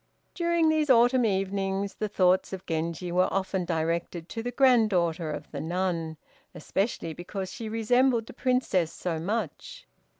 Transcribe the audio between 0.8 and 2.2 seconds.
autumn evenings the